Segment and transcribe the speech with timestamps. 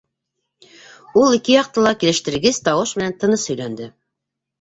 [1.19, 3.91] Ул ике яҡты ла килештергес тауыш менән тыныс һөйләнде.